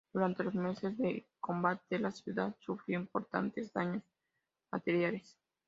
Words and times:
Durante 0.11 0.43
los 0.43 0.55
meses 0.55 0.97
de 0.97 1.27
combates 1.39 2.01
la 2.01 2.09
ciudad 2.09 2.55
sufrió 2.59 2.97
importantes 2.99 3.71
daños 3.71 4.01
materiales. 4.71 5.37